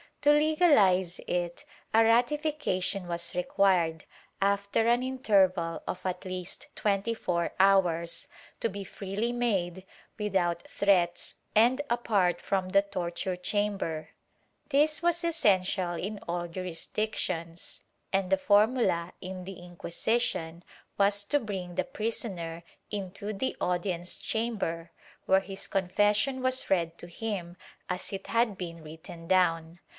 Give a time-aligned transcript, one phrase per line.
[0.23, 1.63] To legalize it,
[1.95, 4.05] a ratification was required,
[4.39, 8.27] after an interval of at least twenty four hours,
[8.59, 9.83] to be freely made,
[10.19, 14.09] without threats and apart from the torture chamber.
[14.69, 17.81] This was essential in all jurisdictions,
[18.13, 20.63] and the formula in the Inquisition
[20.99, 24.91] was to bring the prisoner into the audience chamber,
[25.25, 27.55] where his confession was read to him
[27.89, 29.79] as it had been written down.